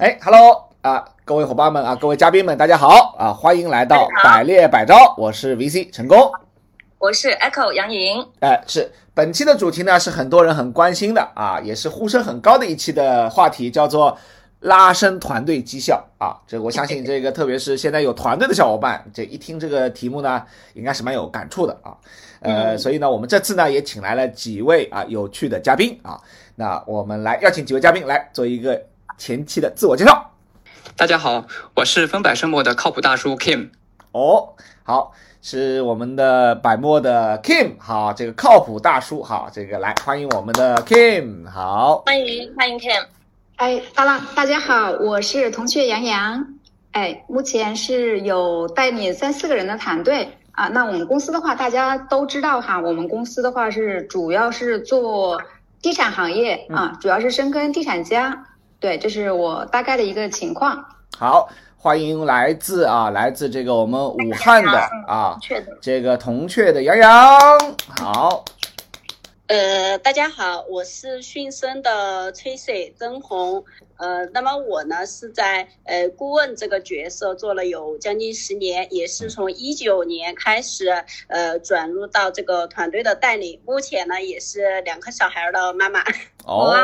[0.00, 6.32] 哎，Hello 啊，各位伙伴们啊，各位嘉宾们，大家好啊，欢迎来到百猎百招，我是 VC 成功，
[6.96, 8.26] 我是 Echo 杨莹。
[8.40, 14.16] 哎，是本期的主题呢，是很多人很关心的啊，也是呼声很高的一期的话题，叫做
[14.60, 16.32] 拉升团队绩效啊。
[16.46, 21.92] 这我相信这个，特别是现在有团队的小伙伴，这一听这个题目呢，应该是蛮有感触的啊。
[22.40, 26.18] 呃，所以呢，我们这次呢也请来了几位啊有趣的嘉宾啊，
[26.54, 28.82] 那我们来邀请几位嘉宾来做一个。
[29.20, 30.30] 前期的自我介绍，
[30.96, 31.44] 大家好，
[31.76, 33.68] 我是分百生墨的靠谱大叔 Kim。
[34.12, 35.12] 哦，好，
[35.42, 43.04] 是我们的百墨的 Kim，好，这个靠谱大叔，好，这个来欢迎我们的 Kim，好，欢迎欢迎 Kim。
[43.56, 46.54] 哎，好了，大家好，我是同雀杨洋，
[46.92, 50.68] 哎，目前是有带领三四个人的团队啊。
[50.68, 55.42] 那我们公司的话，大家都知道哈，我们公司的话是主要是做
[55.82, 58.46] 地产行业啊，主要是深耕地产家。
[58.80, 60.82] 对，这是我大概的一个情况。
[61.18, 65.38] 好，欢迎来自啊，来自这个我们武汉的啊，
[65.82, 67.38] 这个铜雀的杨洋。
[67.98, 68.42] 好，
[69.48, 73.62] 呃，大家好，我是迅生的崔 y 曾红。
[73.98, 83.60] 呃，那么我呢是在呃顾问这个角色做了有将近十年，也是从一九年开始呃转入到这个团队的带领。
[83.66, 86.00] 目前呢也是两个小孩的妈妈。
[86.46, 86.74] 哦，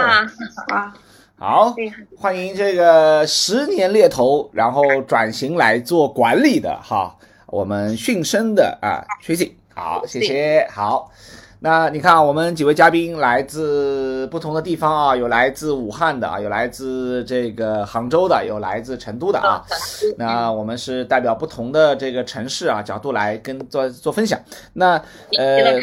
[0.69, 0.93] 哇。
[1.39, 1.75] 好，
[2.17, 7.15] 欢迎这个十年猎头，然后转型来做管理的哈，
[7.49, 11.11] 我们迅生的啊，Tracy，好，谢谢，好。
[11.59, 19.65] 那你看，我们几位嘉宾来自不同的地方啊，有来自武汉的啊，有来自这个杭州的，有来自成都的啊。
[20.19, 24.39] 那我们是代表不同的这个城市啊角度来跟做做分享。
[24.75, 25.01] 那
[25.39, 25.81] 呃，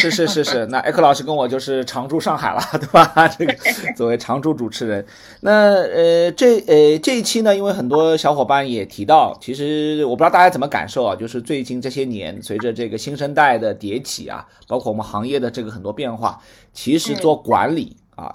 [0.00, 3.28] 是是是是， 那艾克老师跟我就是常驻上海了， 对吧？
[3.38, 3.54] 这个
[3.96, 5.06] 作为常驻主持人。
[5.40, 14.87] 那呃，这呃这一期呢，因为很多小伙伴也提到，其实我不知道大家怎么感受啊，就是最近这些年，随着这个新生代的迭起啊，包括。
[14.88, 16.40] 我们行业的这个很多变化，
[16.72, 18.32] 其实做管理啊，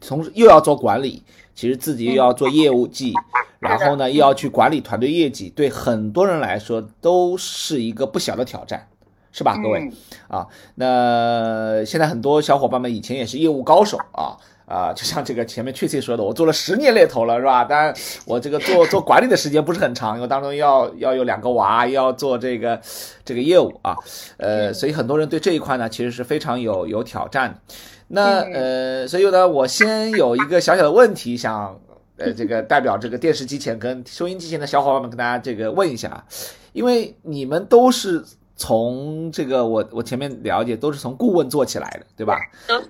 [0.00, 1.22] 同时又要做管理，
[1.54, 3.14] 其实自己又要做业务绩，
[3.58, 8.88] 然后呢又要去管理团队业绩，对很多人来说都是一个不小的挑战，
[9.32, 9.90] 是吧，各位
[10.28, 10.46] 啊？
[10.74, 14.36] 那现在很多小伙伴们以前也是业务高手啊。
[14.66, 17.64] 啊，就像这个前面确切说的，我做了十年猎头了，是吧？
[17.64, 22.80] 当然，我这个做做管理的时间不是很长，因为当中要要有两个娃，要做这个
[23.24, 23.96] 这个业务啊，
[24.38, 27.60] 呃，所以很多人对这一块呢，其实是非常有有挑战。
[28.08, 31.78] 那呃，所以呢，我先有一个小小的问题，想
[32.16, 36.24] 呃，这个代表这个电视机前跟收音机前的小伙伴们跟大家这个问一下，
[36.72, 38.24] 因为你们都是。
[38.62, 42.38] 从这个我我前面了解都是从顾问做起来的，对吧？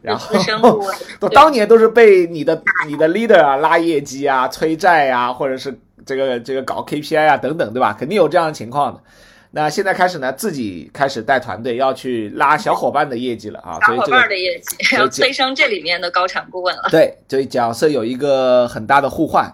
[0.03, 0.37] 然后
[1.19, 5.75] 都当年都是被你的你的 leader 啊拉业绩啊催债啊，或者是
[6.05, 7.97] 这个这个搞 KPI 啊等等，对吧？
[7.99, 9.01] 肯定有这样的情况的。
[9.53, 16.83] 那现在开始呢，自己开始带团队要去拉小伙伴的业绩了啊，小伙伴的业绩要催生这里面的高产顾问了。
[16.91, 19.51] 对，所以角色有一个很大的互换。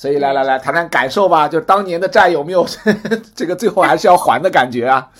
[0.00, 2.64] 所以来来来谈谈感受吧，就当年的债有没有
[3.34, 5.10] 这个最后还是要还的感觉啊？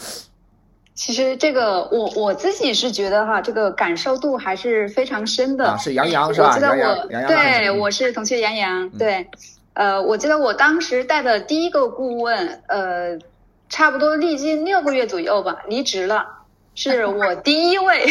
[0.98, 5.68] 其实这个我我自己是觉得哈，这个感受度还是非常深的。
[5.68, 6.48] 啊，是杨洋是吧？
[6.48, 9.24] 我记得我对我是同学杨洋，对，
[9.74, 13.16] 呃，我记得我当时带的第一个顾问，呃，
[13.68, 16.26] 差不多历经六个月左右吧，离职了，
[16.74, 18.04] 是我 第一位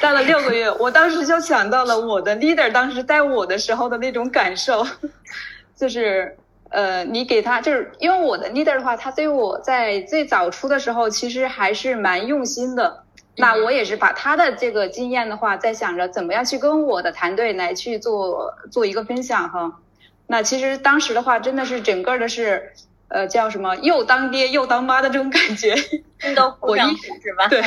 [0.00, 4.84] 带了六个月，我当时就想到了我的 leader 当时带我的时候的那种感受，
[5.76, 6.36] 就是。
[6.72, 13.04] 呃，你给他就是因为我的 leader 的话，他对我在最早出的时候其实还是蛮用心的。
[13.36, 19.78] 那我也是把他的这个经验的话，在想着怎么样去跟我的团队来去做做一个分享哈。
[20.26, 22.72] 那其实当时的话，真的是整个的是。
[23.12, 25.74] 呃，叫什么又当爹又当妈的这种感觉，
[26.60, 27.46] 我一是吧？
[27.48, 27.62] 对，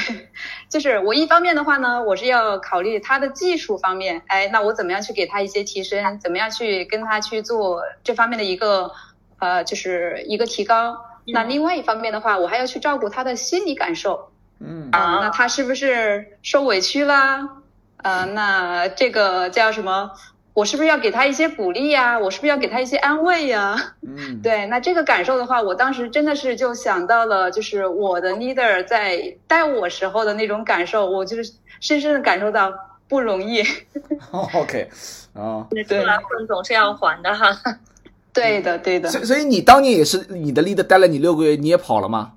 [0.69, 6.19] 就是我一方面的话呢，我是要考虑他的技术方面，哎，那我怎么样去给他一些提升？
[6.19, 8.89] 怎么样去跟他去做这方面的一个
[9.37, 10.97] 呃，就是一个提高？
[11.27, 14.31] 那另外一方面的话，我还要去照顾他的心理感受。
[14.59, 17.47] 嗯啊，那他是不是受委屈啦？
[17.97, 20.09] 呃，那这个叫什么？
[20.55, 22.17] 我是不是要给他一些鼓励呀？
[22.17, 23.75] 我是不是要给他一些安慰呀？
[24.01, 32.71] 嗯， 对，那这个感受的话，我当时真的是就想到了，就是我的 leader 在带我时候的那种感受，我就是深深的感受到
[33.09, 33.61] 不容易。
[34.31, 34.89] OK，
[35.33, 37.55] 啊，对，混总是要还的哈。
[38.31, 39.09] 对的，对的。
[39.09, 42.31] 所所以你当年也是你的 leader 带了你六个月，你也跑了吗？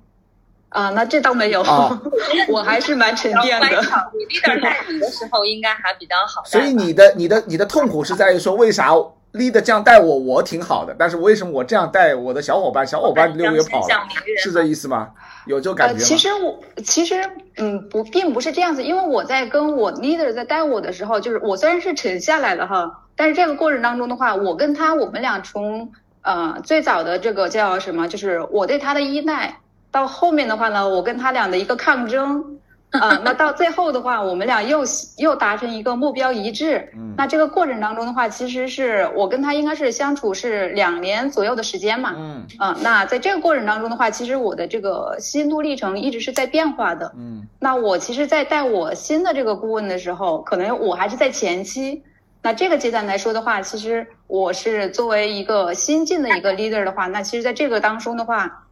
[0.69, 1.63] 啊，那这倒没有，
[2.49, 3.67] 我还是蛮沉淀的。
[3.67, 6.43] 你 leader 带你的时候应该还比较好。
[6.45, 8.91] 所以你的你的你的痛苦是在于说，为啥
[9.33, 14.07] leader 这样带我，我挺好的，但是为什么我这样带我的小伙伴，小伙伴六个月跑了，
[14.37, 15.09] 是这意思吗？
[15.45, 15.99] 有这种感觉吗？
[16.01, 17.15] 其实我其实
[17.57, 29.59] 嗯不，并不是这样子，因为我在跟我 leader 在带我的时候，就是我虽然是沉下来了哈，但是这个过程当中的话，我跟他我们俩从呃最早的这个叫什么，就是我对他的依赖，
[29.91, 32.43] 到后面的话呢，我跟他俩的一个抗争。
[32.91, 34.83] 啊，那到最后的话，我们俩又
[35.19, 36.89] 又达成一个目标一致。
[36.95, 42.15] 嗯，那这个过程当中的话，其实是我跟他应该是相处是两年左右的时间嘛。
[42.17, 47.13] 嗯，啊，那在这个过程当中的话，其实我的这个心路历程一直是在变化的。
[47.15, 52.01] 嗯，那我其实，在带我新的这个顾问的时候，可能我还是在前期。
[52.41, 58.65] 那这个阶段来说的话，其实我是作为一个新进的一个 leader 的话，那其实在这个当中的话。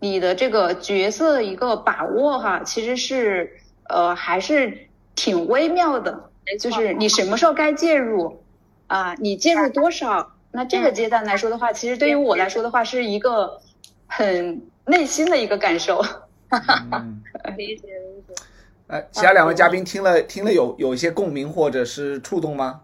[0.00, 3.52] 你的这个角色的一个把握哈，其实是
[3.88, 8.42] 呃还是挺微妙的，就是你什么时候该介入
[8.86, 9.14] 啊？
[9.18, 10.32] 你介入多少？
[10.52, 13.60] 那这个阶段来说的话，其实对于我来说的话，是一个
[14.06, 16.02] 很内心的一个感受。
[17.56, 18.34] 理解理解。
[18.88, 22.80] 呃，其他两位嘉宾听了听了有有一些共鸣或者是触动吗？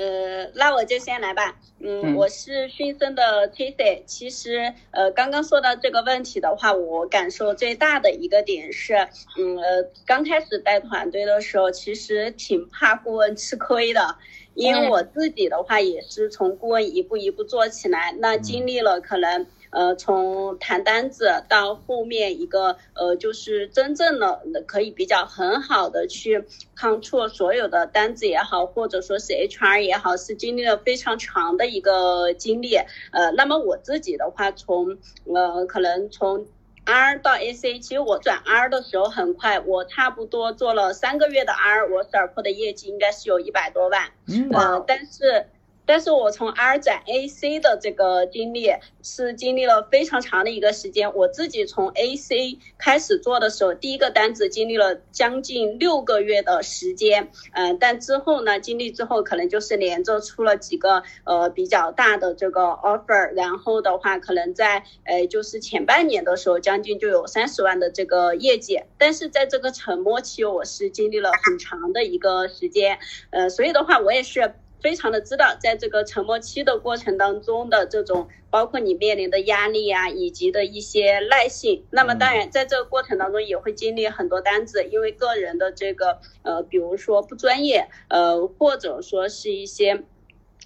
[0.00, 1.58] 呃，那我就先来吧。
[1.78, 4.02] 嗯，我是迅森的 Tacy。
[4.06, 8.94] 其实，呃，刚刚说到这个问题的话，我感受最大的一个点是，
[9.36, 14.16] 嗯，呃，刚开始带团队的时候，其实挺怕顾问吃亏的，
[14.54, 19.46] 因为我自己的话也是从顾问一步一步做起来，那经历了可能。
[19.70, 26.44] 呃，从谈单子到后面一个呃，就是真正的可以比较很好的去
[26.76, 32.76] control 所有的单子也好，或者说是 HR 也好，是经历了非常长的一个经历。
[33.12, 34.98] 呃，那么我自己的话，从
[35.32, 36.46] 呃可能从
[36.84, 44.10] R 到 AC，其实我转 R 的时候很快，我差不多做了三个月的 R，我 s 尔 r 的业绩应该是有一百多万。
[44.26, 44.50] 嗯，
[44.86, 45.46] 但是。
[45.90, 48.70] 但是我从 R 转 AC 的这个经历
[49.02, 51.12] 是经历了非常长的一个时间。
[51.16, 68.80] 我自己从 AC 开始做的时候，第一个单子经历了将近六个月的时间，嗯，但之后呢，经历之后可能就是连着出了几个呃比较大的这个 offer，然后的话可能在呃就是前半年的时候，将近就有三十万的这个业绩。
[68.96, 72.96] 但是在这个沉默期，我是经历了很长的一个时间，
[73.30, 74.54] 呃，所以的话我也是。
[74.82, 81.84] 非常的知道，在这个沉默期的过程当中的这种，包括你面临的压力呀，以及的一些耐性。
[81.90, 90.02] 那么当然，在这个过程当中也会经历很多单子，因为个人的这个呃，比如说不专业，呃，或者说是一些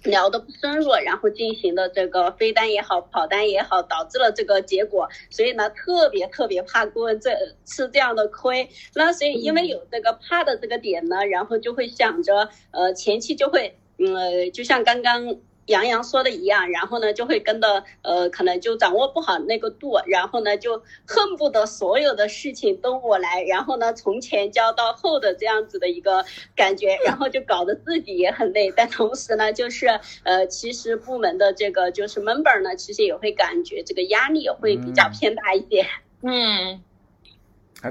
[0.03, 5.09] 聊的不深入，然后进行的这个飞单也好，跑单也好，导致了这个结果。
[5.29, 7.31] 所以呢，特别特别怕顾问这
[7.65, 8.69] 吃这样的亏。
[8.93, 13.77] 那所以因为有这个怕的这个点呢，然后就会想着，呃，前期就会。
[13.97, 15.37] 嗯，就像刚刚
[15.67, 26.23] 杨洋说的一样，然后呢，就会跟的呃，可能就掌握不好那个度，然后呢，就恨不得所有的事情都我来，然后呢，从前交到后的这样子的一个
[26.55, 28.71] 感觉，然后就搞得自己也很累。
[28.75, 29.87] 但同时呢，就是
[30.23, 35.87] 呃，其实部门的这个就是 member 呢，其实也会感觉这个压力也会比较偏大一点。
[36.21, 36.83] 嗯，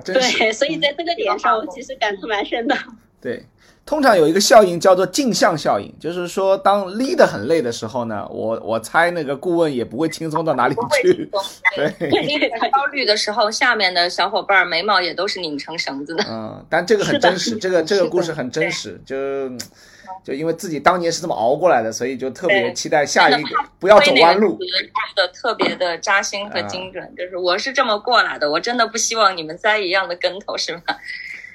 [0.05, 2.77] 对，所以在这个点上，我其实感触蛮深的。
[3.21, 3.47] 对。
[3.87, 11.31] 通常有一个效应叫做镜像效应，就是说当 lead 很累的时候呢，我我猜那个顾问也不会轻松到哪里去。
[11.77, 16.25] 对，lead 焦虑的时候，下面的小伙伴眉毛也都是拧成绳子的。
[16.29, 19.49] 嗯，但这个很真实，这个这个故事很真实，就
[20.25, 23.49] 就因为自己当年是这么熬过来的，所以就特别期待下一个
[23.79, 24.59] 不要走弯路。
[25.15, 30.97] 的特别的扎心和精准，就是我是这么过来的，我真的不希望你们栽一样的跟头，是吧？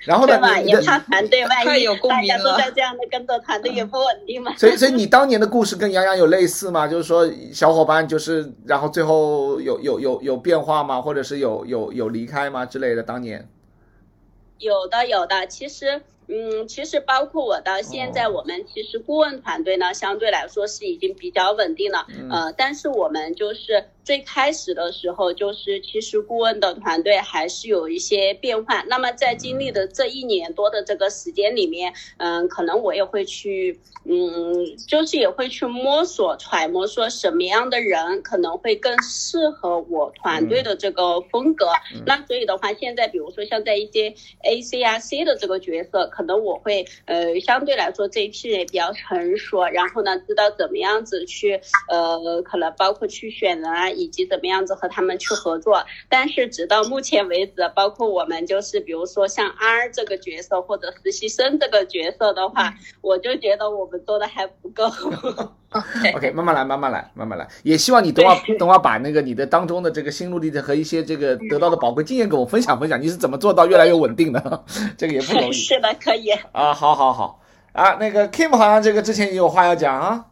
[0.09, 0.33] 然后呢？
[0.63, 4.51] 也怕团队 万一大家都在这样的跟着，团队也不稳定嘛。
[4.57, 6.87] 所以，所以你当年的故事跟杨洋有类似吗？
[6.87, 10.99] 就是说，小伙伴就是，然后最后有有有有变化吗？
[10.99, 13.03] 或者是有有有离开吗之类的？
[13.03, 13.47] 当年
[14.57, 15.45] 有的，有的。
[15.45, 16.01] 其实。
[16.31, 22.05] 嗯，其实包括我到现在，我们其实顾问团队呢，相对来说是已经比较稳定了。
[22.29, 28.85] 呃，但是我们就是最开始的时候，就是其实顾问的团队还是有一些变换。
[28.87, 41.71] 那么在经历的这一年多的这个时间里面，嗯，可能我也会去，嗯，就是也会去摸索揣摩，说什么样的人可能会更适合我团队的这个风格。
[42.05, 46.07] 那所以的话，现在比如说像在一些 A、C、R、C 的这个角色。
[46.19, 55.85] 可能我会呃相对来说这一批人比较成熟，然后呢知道怎么样子去呃可能包括去选人啊，以及怎么样子和他们去合作。
[56.09, 64.83] 但是直到目前为止，包括我们就是比如说像 R 这个角色或者实习生这个角色的话，我就觉得我们做的还不够。
[65.71, 67.47] OK，慢慢来，慢慢来，慢慢来。
[67.63, 72.99] 也希望你等会等会把那个你的当中的这个心路历程和一些这个得到的宝贵经验跟我分享分享。
[72.99, 74.63] 你是怎么做到越来越稳定的？
[74.97, 75.51] 这个也不容易。
[75.53, 77.39] 是的，可以啊，好好好
[77.73, 77.93] 啊。
[77.99, 80.25] 那个 Kim 好像这个之前也有话要讲啊。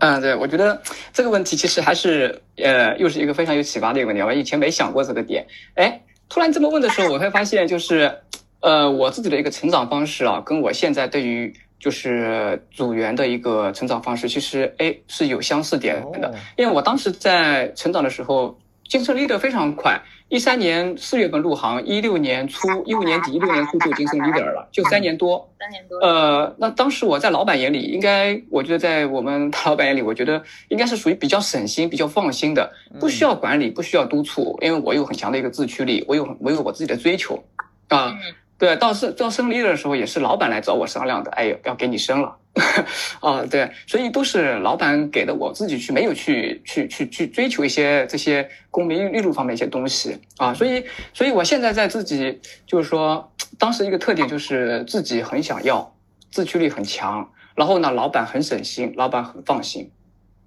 [0.00, 0.78] 嗯，对，我觉得
[1.10, 4.20] 这个问题其实还是呃，又是一个非常有启发的一个问题。
[4.22, 8.14] 我以前没想过这个点，哎，突然这么问的时候，我会发现就是，
[8.60, 16.32] 呃，我自己的一个成长方式啊，跟我现在对于就是组员的一个成长方式，其实哎是有相似点的。
[16.56, 18.56] 因为我当时在成长的时候，
[18.86, 20.00] 晋升 leader 非常快。
[20.28, 25.50] 一三年四月份入行，一六年初，一五年底，一六年初就已经升 leader 了，就三年多。
[25.58, 25.98] 三年多。
[25.98, 37.42] 呃，那当时我在老板眼里，应该，我觉得在我们大老板眼里，我觉得应该是属于比较省心、比较放心的，不需要管理，不需要督促，因为我有很强的一个自驱力，我有我有我自己的追求，
[37.88, 38.14] 啊。
[38.60, 41.30] 对，到生到升职的时候，也是老板来找我商量的。
[41.30, 42.36] 哎呦，要给你升了，
[43.20, 50.52] 啊，对，所以都是老板给的，我自己去没有去去去去追求一些这些功名利禄方面一些东西啊。
[50.52, 55.94] 所以，所以我现在在自己就是说，当时一个特点就是自己很想要，
[56.30, 59.90] 自驱力很强，然后呢，老板很省心，老板很放心，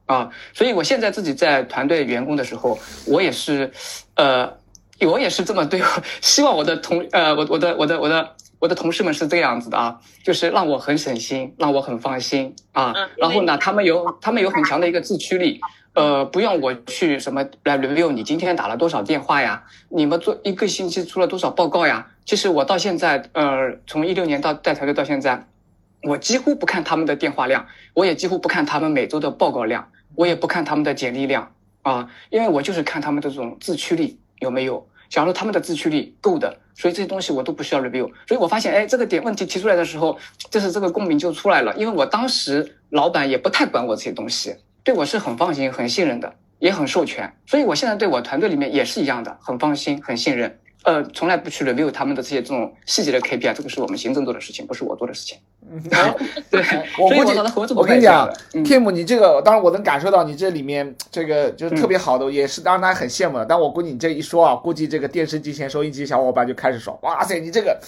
[0.05, 2.77] 啊，所以我现在自己在团队员工的时候，
[3.08, 3.72] 我也是，
[4.13, 4.62] 呃。
[5.05, 5.81] 我也是这么对，
[6.22, 12.93] 希望我的同呃，我我的我的我的我的同事们是这样子的啊，就是让我很省心，让我很放心啊。
[13.17, 15.60] 然后呢，他们有他们有很强的一个自驱力，
[15.93, 22.07] 呃，不用我去什么来 review 你今天打了多少电话呀，你们做一个星期出了多少报告呀。
[22.25, 25.45] 其实我到现在呃，从一六年到带团队到现在，
[26.03, 34.88] 我几乎不看他们的电话量，我也几乎不看他们每周的报告量，我也不看他们的简历量啊，因为我就是看他们的这种自驱力有没有。
[35.13, 38.12] 假如他们的自驱力够的，所以这些东西我都不需要 review。
[38.27, 40.17] 所以我发现，哎，这个点问题提出来的时候，
[40.50, 41.72] 就是这个共鸣就出来了。
[41.77, 47.32] 因为我当时老板也不太管我这些东西，对我是很放心、很信任的，也很授权。
[47.46, 50.58] 所以我现在对我团队里面也是一样的，很放心、很信任。
[50.84, 55.38] 呃，从来不去 review 他们的这些这种细节的 KPI，这个是我们行政做的事情，不是我做的事情。
[56.52, 56.62] 对，
[57.00, 57.24] 我估
[57.66, 58.30] 计我跟你讲
[58.66, 63.46] ，Kim，你这个当然我能感受到你这里面这个就是特别好的，也是当然大家很羡慕的。
[63.46, 67.80] 但我估计你这一说啊，估计这个电视机前、收音机小伙伴就开始说：“哇塞，你这个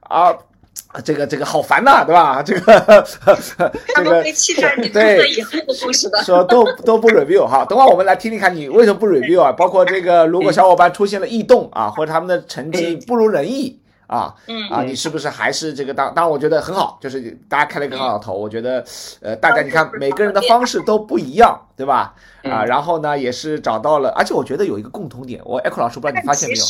[0.00, 0.32] 啊。”
[1.00, 2.42] 这个这个好烦呐，对吧？
[2.42, 3.04] 这个
[3.96, 4.22] 这个
[4.92, 5.16] 对
[6.24, 7.64] 说都都不 review 哈。
[7.64, 9.50] 等会我们来听听看你为什么不 review 啊？
[9.52, 14.34] 包括这个如果小伙伴出现了异动啊，或者他们的成绩不如人意啊，
[14.70, 16.12] 啊，你是不是还是这个当？
[16.14, 18.34] 当然我觉得很好，就是大家开了一个很好的头。
[18.34, 18.84] 我觉得
[19.22, 22.14] 呃，大家你看每个人的方式都不一样，对吧？
[22.44, 26.60] 啊，然后呢也是找到了，而且我觉得有一个共同点，我 Echo 老师不知道你发现没有？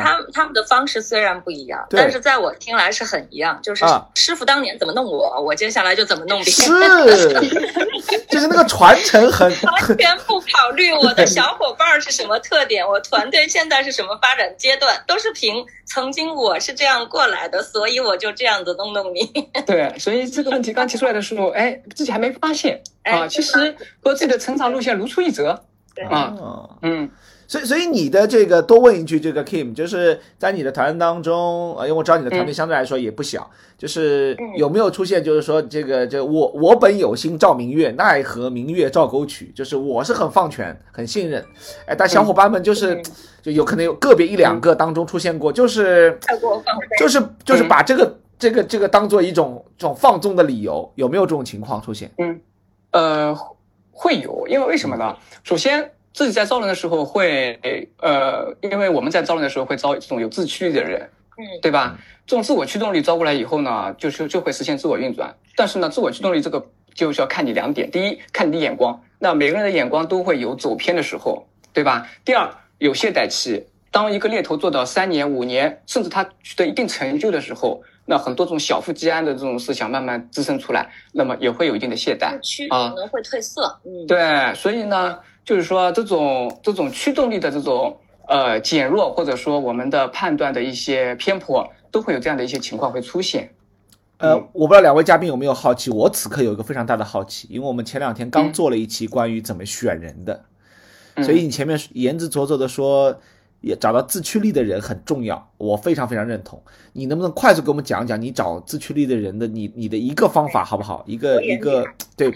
[0.00, 3.58] 他他们的方式虽然不一样，但是在我听来是很一样。
[3.62, 7.30] 就是师傅当年怎么弄我，我接下来就怎么弄别人。
[7.30, 7.34] 是，
[8.28, 19.24] 就是那个传承很完全不考虑我的小伙伴是什么特点，我团队现在是什么发展阶段，都是凭曾经我是这样过来的，所以我就这样子弄弄你。
[19.66, 25.62] 对，所以这个问题刚提出来的时候，哎，自己还没发现啊，其实和自己的成长路线如出一辙。
[26.10, 26.32] 啊，
[26.82, 27.10] 嗯。
[27.48, 41.42] 所以，所以你的这个多问一句，这个 Kim，就是在你的团当中，呃，因为我知道你的团队相对来说也不小，就是有没有出现，就是说这个，这我我本有心照明月，奈何明月照沟渠，就是我是很放权，很信任，
[41.86, 43.02] 哎，但小伙伴们就是
[43.40, 46.20] 就有可能有个别一两个当中出现过，就是
[46.98, 52.10] 就是就是把这个这个这个当做一种这种放纵的理由，有没有这种情况出现？
[52.18, 52.38] 嗯，
[52.90, 53.34] 呃，
[53.90, 55.16] 会有，因为为什么呢？
[55.42, 55.90] 首先。
[56.12, 57.58] 自己在招人的时候会，
[57.98, 61.96] 呃，因为我们在招人的时候会招这种有自驱力的人，嗯，对吧？
[62.26, 65.34] 这种自我驱动力招过来以后呢，就是就会实现自我运转。
[65.56, 69.00] 但是呢，自我驱动力这个就是要看你两点：第一，看你的眼光。
[69.18, 72.06] 那每个人的眼光都会有走偏的时候，对吧？
[72.24, 73.66] 第二，有懈怠期。
[73.90, 82.34] 当一个猎头做到三年、五年，甚至他取得一定成就的时候，那很多这种小富即安的这种思想慢慢滋生出来，那么也会有一定的懈怠，
[82.68, 83.80] 啊，可能会褪色。
[83.84, 85.18] 嗯，对，所以呢。
[85.48, 93.50] 就是说，这种这种驱动力的这种呃减弱，或者说我们的判断的一些偏颇，都会有这样的一些情况会出现。
[94.18, 100.44] 呃，我不知道两位嘉宾有没有好奇，我此刻有一个非常大的好奇，因为我们前两天刚做了一期关于怎么选人的，
[101.22, 103.18] 所以你前面言之凿凿的说，
[103.62, 106.62] 也找到自驱力的人很重要，我非常非常认同。
[106.92, 111.02] 你能不能快速给我们讲讲你找自驱力的人的你你的一个方法好不好？
[111.06, 112.30] 一个一个对。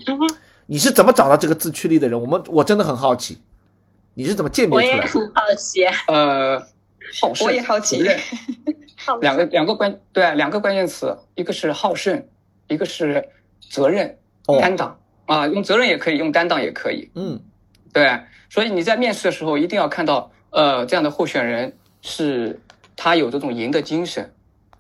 [0.67, 2.21] 你是怎么找到这个自驱力的人？
[2.21, 3.39] 我们我真的很好奇，
[4.15, 4.99] 你是怎么鉴别出来的？
[4.99, 5.85] 我也很好奇。
[6.09, 6.61] 呃，
[7.21, 8.03] 好胜，我也好奇。
[9.21, 12.25] 两个两个关对两个关键词，一个是好胜，
[12.69, 13.29] 一个是
[13.69, 14.17] 责任
[14.61, 17.11] 担当啊，用责任也可以，用担当也可以。
[17.17, 17.41] 嗯，
[17.93, 22.61] 对，所以你在面试的时候一定要看到，呃，这样的候选人是
[22.97, 24.33] 他有这种赢的精神，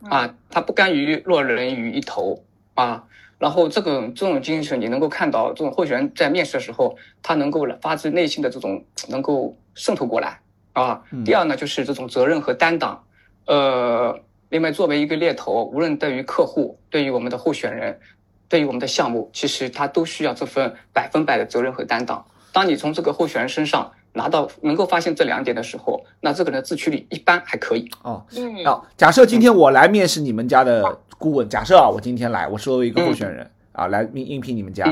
[0.08, 3.04] 啊，他不甘于落人于一头啊。
[3.42, 10.38] 然后这个这种精神，你能够看到这种候选人在面试的时候，他能够发自内心的这种能够渗透过来
[10.74, 11.02] 啊。
[11.24, 13.02] 第二呢，就是这种责任和担当。
[13.46, 14.16] 呃，
[14.50, 17.98] 另外作为一个猎头，无论对于客户，对于我们的候选人，
[18.48, 22.24] 对于我们的项目，其实他都需要这份百分百的责任和担当。
[22.52, 28.24] 当你从这个候选人身上拿到能够发现这两点的时候，那这个人的自驱力一般还可以哦。
[28.36, 31.00] 嗯，好，假设今天我来面试你们家的。
[31.22, 34.84] 顾问，假设啊，我今天来，我作为一个候选人啊，来应应聘你们家，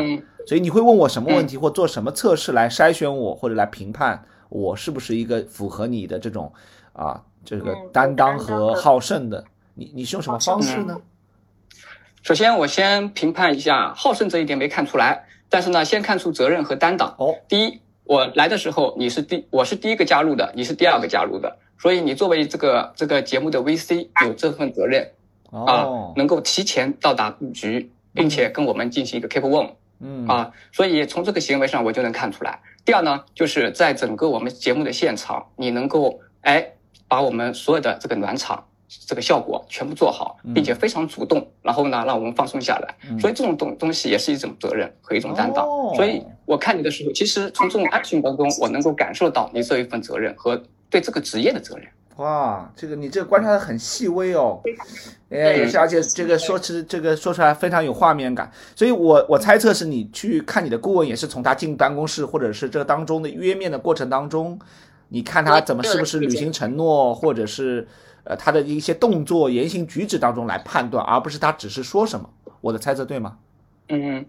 [0.46, 6.52] 所以你会问我什么问题，或做什么测试来筛选我，或者来评判我是不是一个符合你的这种
[6.92, 9.44] 啊这个担当和好胜的？
[9.75, 10.96] 你你是用什么方式呢？
[12.22, 17.12] 首先，我先评判一下好胜这一点没看出来，但是呢，先看出责任和担当。
[17.18, 25.10] 哦，第一，我来的时候你是第我是第一个加入的，你是第二个加入的，所以你作为这个这个节目的 VC 有这份责任。
[25.50, 32.61] 啊，能够提前到达布局，并且跟我们进行一个 keep warm，嗯啊，所以从这个行为上我就能看出来。
[32.85, 36.66] 第二呢，就是在整个我们节目的现场，你能够哎
[37.09, 38.64] 把我们所有的这个暖场
[39.07, 42.95] 这个效果全部做好，并且非常主动，然后呢让我们放松下来。
[43.19, 45.64] 所以这种东东西也是一种责任和一种担当。
[45.95, 51.87] 所以我看你的时候，其实从这种 action 当中，我能够感受到你这一份责任和对这个职业的责任。
[52.20, 54.60] 哇，这个你这个观察的很细微哦，
[55.30, 64.58] 哎，而且这个说是这个说出来非常有画面感，所以我我猜测是你去看你的顾问也是从他进办公室或者是这当中的约面的过程当中，
[65.08, 67.88] 你看他怎么是不是履行承诺，或者是
[68.24, 72.28] 呃他的一些动作言行举止当中来判断，而不是他只是说什么。
[72.60, 73.38] 我的猜测对吗？
[73.88, 74.26] 嗯，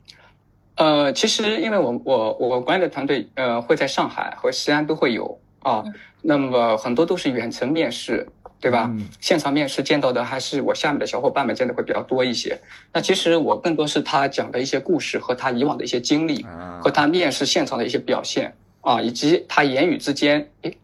[0.77, 5.83] 呃，其实因为我我我管理的团队呃会在上海和西安都会有啊。
[6.21, 8.27] 那么很多都是远程面试，
[8.59, 8.91] 对吧？
[9.19, 12.59] 现场面试见到的还是我下面的小伙伴们见的会比较多一些。
[12.93, 16.45] 那其实我更多是他讲的一些故事和他以往的一些经历，
[16.79, 20.77] 和他面试现场的一些表现啊，以及他言语之间，诶，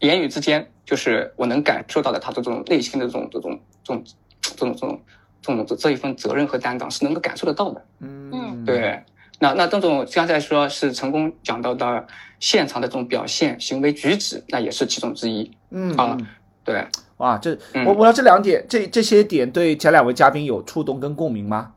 [0.00, 4.04] 言语之间就是我能感受到的他的这种内心的这种这种这种
[4.40, 5.00] 这种这种
[5.40, 7.84] 这种这一份责任和担当是能够感受得到的。
[8.00, 9.00] 嗯，对。
[9.44, 12.06] 那那邓总刚才说是成功讲到的
[12.40, 15.50] 现场的这种表现、行为举止，那也是其中之一。
[15.70, 16.16] 嗯啊，
[16.64, 16.82] 对，
[17.18, 17.54] 哇，这
[17.84, 21.72] 我我要这两点，这这些点对前两位嘉宾有触动跟共鸣吗？